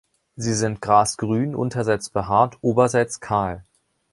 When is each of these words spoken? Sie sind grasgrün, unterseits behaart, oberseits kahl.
Sie 0.35 0.55
sind 0.55 0.81
grasgrün, 0.81 1.53
unterseits 1.55 2.09
behaart, 2.09 2.57
oberseits 2.61 3.19
kahl. 3.19 3.63